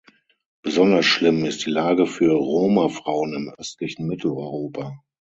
[0.63, 4.99] Besonders schlimm ist die Lage für Roma-Frauen im östlichen Mitteleuropa.